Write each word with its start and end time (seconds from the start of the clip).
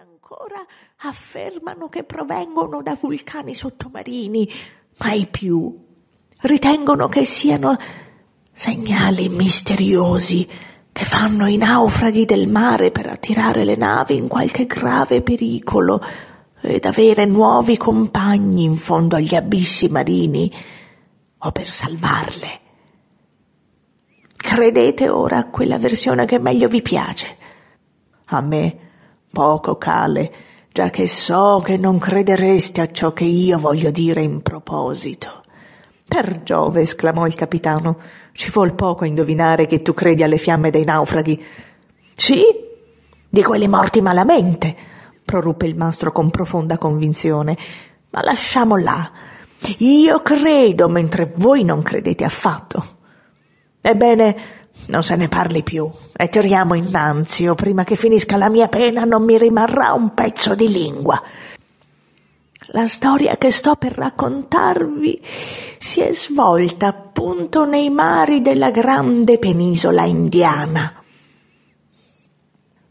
ancora 0.00 0.64
affermano 1.02 1.90
che 1.90 2.04
provengono 2.04 2.80
da 2.80 2.96
vulcani 2.98 3.52
sottomarini, 3.52 4.48
mai 4.96 5.26
più. 5.26 5.78
Ritengono 6.38 7.08
che 7.08 7.26
siano 7.26 7.76
segnali 8.50 9.28
misteriosi 9.28 10.48
che 10.90 11.04
fanno 11.04 11.46
i 11.46 11.58
naufraghi 11.58 12.24
del 12.24 12.48
mare 12.48 12.90
per 12.90 13.08
attirare 13.08 13.64
le 13.64 13.76
navi 13.76 14.16
in 14.16 14.26
qualche 14.26 14.64
grave 14.64 15.20
pericolo 15.20 16.00
ed 16.62 16.86
avere 16.86 17.26
nuovi 17.26 17.76
compagni 17.76 18.64
in 18.64 18.78
fondo 18.78 19.16
agli 19.16 19.34
abissi 19.34 19.88
marini 19.88 20.50
o 21.36 21.52
per 21.52 21.66
salvarle. 21.68 22.60
Credete 24.34 25.10
ora 25.10 25.36
a 25.36 25.50
quella 25.50 25.76
versione 25.76 26.24
che 26.24 26.38
meglio 26.38 26.68
vi 26.68 26.80
piace. 26.80 27.36
A 28.32 28.40
me 28.40 28.88
poco 29.30 29.76
cale, 29.76 30.32
già 30.72 30.90
che 30.90 31.06
so 31.06 31.62
che 31.64 31.76
non 31.76 31.98
credereste 31.98 32.80
a 32.80 32.90
ciò 32.90 33.12
che 33.12 33.24
io 33.24 33.58
voglio 33.58 33.90
dire 33.90 34.22
in 34.22 34.42
proposito. 34.42 35.42
Per 36.06 36.42
Giove, 36.42 36.80
esclamò 36.80 37.26
il 37.26 37.34
capitano, 37.34 37.98
ci 38.32 38.50
vuol 38.50 38.74
poco 38.74 39.04
a 39.04 39.06
indovinare 39.06 39.66
che 39.66 39.82
tu 39.82 39.94
credi 39.94 40.22
alle 40.22 40.38
fiamme 40.38 40.70
dei 40.70 40.84
naufraghi. 40.84 41.44
Sì, 42.14 42.42
di 43.28 43.42
quelli 43.42 43.68
morti 43.68 44.00
malamente, 44.00 44.74
proruppe 45.24 45.66
il 45.66 45.76
mastro 45.76 46.10
con 46.10 46.30
profonda 46.30 46.78
convinzione. 46.78 47.56
Ma 48.10 48.22
lasciamo 48.22 48.76
là. 48.76 49.10
Io 49.78 50.20
credo 50.22 50.88
mentre 50.88 51.32
voi 51.36 51.62
non 51.62 51.82
credete 51.82 52.24
affatto. 52.24 52.98
Ebbene, 53.80 54.59
non 54.86 55.02
se 55.02 55.16
ne 55.16 55.28
parli 55.28 55.62
più 55.62 55.90
e 56.16 56.28
tiriamo 56.28 56.74
innanzi 56.74 57.46
o 57.46 57.54
prima 57.54 57.84
che 57.84 57.96
finisca 57.96 58.36
la 58.36 58.48
mia 58.48 58.68
pena 58.68 59.04
non 59.04 59.24
mi 59.24 59.38
rimarrà 59.38 59.92
un 59.92 60.14
pezzo 60.14 60.54
di 60.54 60.70
lingua. 60.70 61.22
La 62.72 62.86
storia 62.86 63.36
che 63.36 63.50
sto 63.50 63.74
per 63.74 63.92
raccontarvi 63.92 65.20
si 65.78 66.00
è 66.00 66.12
svolta 66.12 66.86
appunto 66.86 67.64
nei 67.64 67.90
mari 67.90 68.40
della 68.42 68.70
grande 68.70 69.38
penisola 69.38 70.04
indiana. 70.04 70.94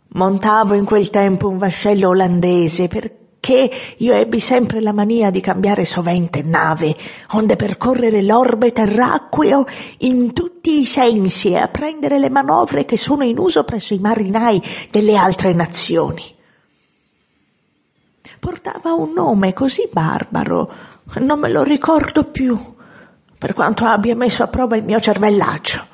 Montavo 0.10 0.74
in 0.74 0.86
quel 0.86 1.10
tempo 1.10 1.48
un 1.48 1.58
vascello 1.58 2.10
olandese 2.10 2.88
per 2.88 3.19
che 3.40 3.72
io 3.98 4.14
ebbi 4.14 4.40
sempre 4.40 4.82
la 4.82 4.94
mania 4.94 5.30
di 5.30 5.40
cambiare 5.40 5.86
sovente 5.86 6.42
nave, 6.42 6.96
onde 7.32 7.56
percorrere 7.56 8.22
l'orbe 8.22 8.72
terracqueo 8.72 9.66
in 10.00 10.34
tutti 10.34 10.80
i 10.80 10.86
sensi 10.86 11.52
e 11.52 11.58
apprendere 11.58 12.20
le 12.20 12.30
manovre 12.30 12.86
che 12.86 12.98
sono 12.98 13.24
in 13.24 13.38
uso 13.38 13.64
presso 13.64 13.94
i 13.94 14.00
marinai 14.00 14.62
delle 14.92 15.16
altre 15.16 15.54
nazioni. 15.54 16.36
Portava 18.40 18.94
un 18.94 19.12
nome 19.14 19.54
così 19.54 19.90
barbaro, 19.92 20.72
non 21.20 21.40
me 21.40 21.50
lo 21.50 21.64
ricordo 21.64 22.26
più, 22.26 22.58
per 23.38 23.54
quanto 23.54 23.86
abbia 23.86 24.16
messo 24.16 24.44
a 24.44 24.48
prova 24.48 24.78
il 24.78 24.84
mio 24.84 25.00
cervellaccio. 25.00 25.88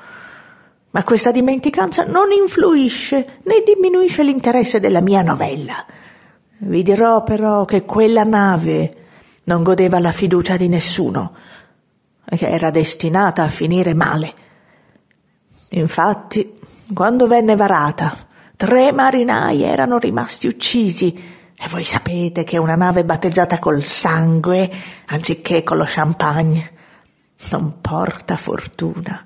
Ma 0.90 1.02
questa 1.04 1.30
dimenticanza 1.30 2.04
non 2.04 2.32
influisce 2.32 3.40
né 3.42 3.62
diminuisce 3.64 4.22
l'interesse 4.22 4.80
della 4.80 5.00
mia 5.00 5.22
novella 5.22 5.84
vi 6.58 6.82
dirò 6.82 7.22
però 7.22 7.64
che 7.64 7.84
quella 7.84 8.24
nave 8.24 9.04
non 9.44 9.62
godeva 9.62 9.98
la 9.98 10.12
fiducia 10.12 10.56
di 10.56 10.68
nessuno 10.68 11.34
che 12.28 12.48
era 12.48 12.70
destinata 12.70 13.44
a 13.44 13.48
finire 13.48 13.94
male. 13.94 14.34
Infatti, 15.70 16.58
quando 16.92 17.26
venne 17.26 17.54
varata, 17.54 18.16
tre 18.56 18.92
marinai 18.92 19.62
erano 19.62 19.98
rimasti 19.98 20.46
uccisi 20.48 21.34
e 21.58 21.68
voi 21.68 21.84
sapete 21.84 22.42
che 22.42 22.58
una 22.58 22.74
nave 22.74 23.04
battezzata 23.04 23.58
col 23.58 23.82
sangue 23.82 24.70
anziché 25.06 25.62
con 25.62 25.76
lo 25.76 25.84
champagne 25.86 26.72
non 27.50 27.80
porta 27.80 28.36
fortuna. 28.36 29.24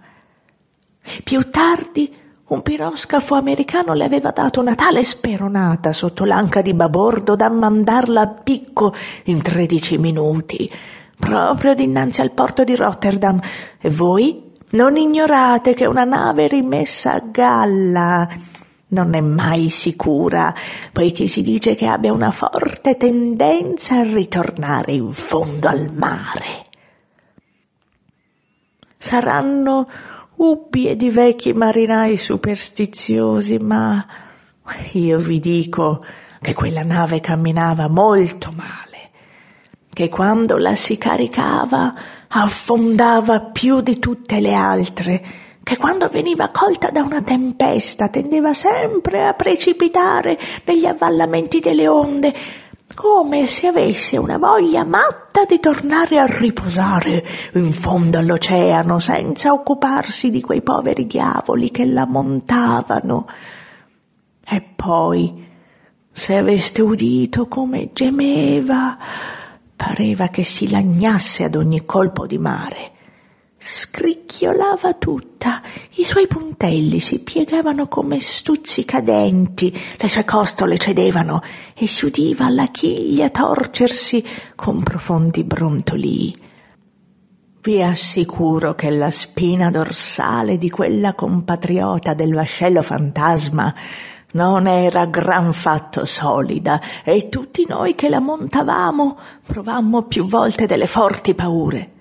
Più 1.25 1.49
tardi 1.51 2.15
un 2.51 2.63
piroscafo 2.63 3.37
americano 3.37 3.95
le 3.95 4.05
aveva 4.05 4.33
dato 4.33 4.59
una 4.59 4.75
tale 4.75 5.05
speronata 5.05 5.93
sotto 5.93 6.25
l'anca 6.25 6.63
di 6.63 6.75
babordo 6.75 7.37
da 7.37 7.49
mandarla 7.49 8.23
a 8.23 8.27
picco 8.27 8.93
in 9.25 9.41
tredici 9.41 9.99
minuti, 9.99 10.69
proprio 11.17 11.75
dinanzi 11.75 12.21
al 12.21 12.33
porto 12.33 12.65
di 12.65 12.75
Rotterdam. 12.75 13.41
E 13.81 13.89
voi 13.91 14.53
non 14.71 14.97
ignorate 14.97 15.75
che 15.75 15.87
una 15.87 16.03
nave 16.03 16.49
rimessa 16.49 17.13
a 17.13 17.23
galla 17.25 18.29
non 18.89 19.15
è 19.15 19.21
mai 19.21 19.69
sicura, 19.69 20.53
poiché 20.91 21.29
si 21.29 21.43
dice 21.43 21.77
che 21.77 21.87
abbia 21.87 22.13
una 22.13 22.33
forte 22.33 22.97
tendenza 22.97 24.01
a 24.01 24.03
ritornare 24.03 24.91
in 24.91 25.13
fondo 25.13 25.69
al 25.69 25.93
mare. 25.93 26.67
Saranno 28.99 29.87
ubbie 30.41 30.97
di 30.97 31.11
vecchi 31.11 31.53
marinai 31.53 32.17
superstiziosi, 32.17 33.59
ma 33.59 34.07
io 34.93 35.19
vi 35.19 35.39
dico 35.39 36.03
che 36.41 36.55
quella 36.55 36.83
nave 36.83 37.21
camminava 37.21 37.89
molto 37.89 38.51
male, 38.51 39.11
che 39.93 40.09
quando 40.09 40.57
la 40.57 40.75
si 40.75 40.97
caricava 40.97 41.95
affondava 42.29 43.41
più 43.41 43.83
di 43.83 43.99
tutte 43.99 44.41
le 44.41 44.55
altre, 44.55 45.23
che 45.63 45.77
quando 45.77 46.09
veniva 46.09 46.49
colta 46.49 46.89
da 46.91 47.03
una 47.03 47.21
tempesta 47.21 48.09
tendeva 48.09 48.55
sempre 48.55 49.27
a 49.27 49.35
precipitare 49.35 50.39
negli 50.65 50.87
avvallamenti 50.87 51.61
delle 51.61 51.87
onde, 51.87 52.35
come 52.95 53.47
se 53.47 53.69
avesse 53.69 54.17
una 54.17 54.39
voglia 54.39 54.85
matta 54.85 55.45
di 55.45 55.61
tornare 55.61 56.19
a 56.19 56.27
riposare 56.27 57.23
in 57.55 57.73
fondo 57.73 58.19
all'oceano 58.19 58.99
senza 58.99 59.53
occuparsi 59.53 60.31
di 60.31 60.41
quei 60.41 60.63
poveri 60.63 61.07
diavoli 61.07 61.71
che 61.71 61.87
la 61.87 62.07
montavano. 62.07 63.27
E 64.45 64.63
poi, 64.75 65.47
se 66.13 66.37
aveste 66.37 66.83
udito 66.83 67.47
come 67.47 67.91
gemeva, 67.93 68.97
pareva 69.77 70.29
che 70.29 70.43
si 70.43 70.69
lagnasse 70.69 71.45
ad 71.45 71.55
ogni 71.55 71.85
colpo 71.85 72.27
di 72.27 72.39
mare 72.39 72.93
scricchiolava 73.63 74.95
tutta, 74.95 75.61
i 75.97 76.05
suoi 76.05 76.27
puntelli 76.27 76.99
si 76.99 77.23
piegavano 77.23 77.89
come 77.89 78.19
stuzzicadenti, 78.19 79.79
le 79.99 80.09
sue 80.09 80.25
costole 80.25 80.79
cedevano 80.79 81.43
e 81.75 81.87
si 81.87 82.07
udiva 82.07 82.49
la 82.49 82.69
chiglia 82.69 83.29
torcersi 83.29 84.25
con 84.57 84.83
profondi 84.83 85.45
brontolii. 85.45 86.49
Vi 87.61 87.83
assicuro 87.83 88.75
che 88.75 88.89
la 88.89 89.11
spina 89.11 89.71
dorsale 89.71 90.57
di 90.57 90.71
quella 90.71 91.13
compatriota 91.13 92.15
del 92.15 92.33
vascello 92.33 92.81
fantasma 92.81 93.75
non 94.33 94.67
era 94.67 95.05
gran 95.05 95.53
fatto 95.53 96.07
solida 96.07 96.81
e 97.05 97.29
tutti 97.29 97.67
noi 97.69 97.95
che 97.95 98.09
la 98.09 98.21
montavamo 98.21 99.19
provammo 99.45 100.05
più 100.05 100.27
volte 100.27 100.65
delle 100.65 100.87
forti 100.87 101.35
paure. 101.35 101.99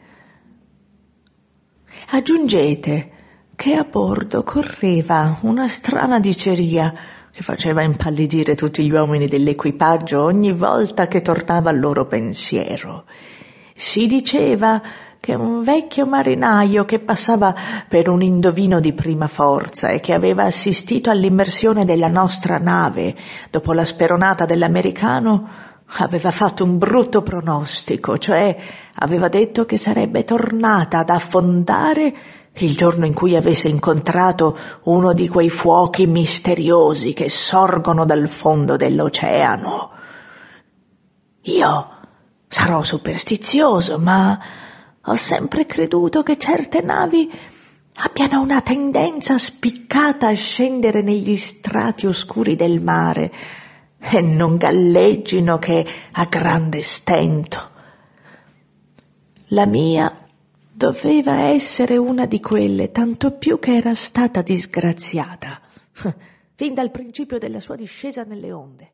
Aggiungete 2.11 3.11
che 3.55 3.75
a 3.75 3.83
bordo 3.83 4.41
correva 4.41 5.37
una 5.41 5.67
strana 5.67 6.19
diceria 6.19 6.91
che 7.31 7.43
faceva 7.43 7.83
impallidire 7.83 8.55
tutti 8.55 8.83
gli 8.83 8.89
uomini 8.89 9.27
dell'equipaggio 9.27 10.23
ogni 10.23 10.51
volta 10.51 11.07
che 11.07 11.21
tornava 11.21 11.69
al 11.69 11.79
loro 11.79 12.07
pensiero. 12.07 13.03
Si 13.75 14.07
diceva 14.07 14.81
che 15.19 15.35
un 15.35 15.61
vecchio 15.61 16.07
marinaio 16.07 16.83
che 16.83 16.97
passava 16.97 17.53
per 17.87 18.09
un 18.09 18.23
indovino 18.23 18.79
di 18.79 18.93
prima 18.93 19.27
forza 19.27 19.89
e 19.89 19.99
che 19.99 20.13
aveva 20.13 20.45
assistito 20.45 21.11
all'immersione 21.11 21.85
della 21.85 22.07
nostra 22.07 22.57
nave 22.57 23.15
dopo 23.51 23.71
la 23.71 23.85
speronata 23.85 24.45
dell'americano 24.45 25.68
aveva 25.97 26.31
fatto 26.31 26.63
un 26.63 26.77
brutto 26.77 27.21
pronostico, 27.21 28.17
cioè 28.17 28.55
aveva 28.95 29.27
detto 29.27 29.65
che 29.65 29.77
sarebbe 29.77 30.23
tornata 30.23 30.99
ad 30.99 31.09
affondare 31.09 32.13
il 32.53 32.75
giorno 32.75 33.05
in 33.05 33.13
cui 33.13 33.35
avesse 33.35 33.69
incontrato 33.69 34.57
uno 34.83 35.13
di 35.13 35.27
quei 35.27 35.49
fuochi 35.49 36.05
misteriosi 36.07 37.13
che 37.13 37.29
sorgono 37.29 38.05
dal 38.05 38.27
fondo 38.27 38.75
dell'oceano. 38.75 39.91
Io 41.43 41.89
sarò 42.47 42.83
superstizioso, 42.83 43.97
ma 43.97 44.37
ho 45.03 45.15
sempre 45.15 45.65
creduto 45.65 46.21
che 46.21 46.37
certe 46.37 46.81
navi 46.81 47.31
abbiano 48.01 48.41
una 48.41 48.61
tendenza 48.61 49.37
spiccata 49.37 50.27
a 50.27 50.33
scendere 50.33 51.01
negli 51.01 51.35
strati 51.35 52.05
oscuri 52.05 52.55
del 52.55 52.81
mare, 52.81 53.31
e 53.99 54.21
non 54.21 54.57
galleggino 54.57 55.57
che 55.57 55.85
a 56.11 56.25
grande 56.25 56.81
stento. 56.81 57.69
La 59.47 59.65
mia 59.65 60.27
doveva 60.71 61.41
essere 61.49 61.97
una 61.97 62.25
di 62.25 62.39
quelle, 62.39 62.91
tanto 62.91 63.31
più 63.31 63.59
che 63.59 63.75
era 63.75 63.93
stata 63.95 64.41
disgraziata, 64.41 65.59
fin 66.55 66.73
dal 66.73 66.91
principio 66.91 67.37
della 67.37 67.59
sua 67.59 67.75
discesa 67.75 68.23
nelle 68.23 68.51
onde. 68.51 68.93